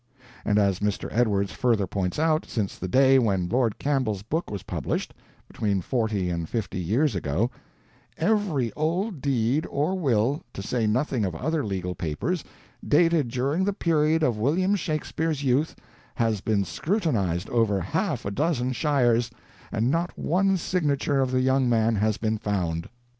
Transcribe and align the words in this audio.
And 0.43 0.57
as 0.57 0.79
Mr. 0.79 1.09
Edwards 1.11 1.51
further 1.51 1.85
points 1.85 2.17
out, 2.17 2.43
since 2.47 2.75
the 2.79 2.87
day 2.87 3.19
when 3.19 3.47
Lord 3.47 3.77
Campbell's 3.77 4.23
book 4.23 4.49
was 4.49 4.63
published 4.63 5.13
(between 5.47 5.79
forty 5.79 6.31
and 6.31 6.49
fifty 6.49 6.79
years 6.79 7.13
ago), 7.13 7.51
"every 8.17 8.73
old 8.73 9.21
deed 9.21 9.67
or 9.69 9.93
will, 9.93 10.41
to 10.53 10.63
say 10.63 10.87
nothing 10.87 11.23
of 11.23 11.35
other 11.35 11.63
legal 11.63 11.93
papers, 11.93 12.43
dated 12.83 13.27
during 13.27 13.63
the 13.63 13.73
period 13.73 14.23
of 14.23 14.39
William 14.39 14.75
Shakespeare's 14.75 15.43
youth, 15.43 15.75
has 16.15 16.41
been 16.41 16.63
scrutinized 16.65 17.47
over 17.51 17.79
half 17.79 18.25
a 18.25 18.31
dozen 18.31 18.71
shires, 18.71 19.29
and 19.71 19.91
not 19.91 20.17
one 20.17 20.57
signature 20.57 21.19
of 21.21 21.29
the 21.29 21.41
young 21.41 21.69
man 21.69 21.93
has 21.97 22.17
been 22.17 22.39
found." 22.39 22.89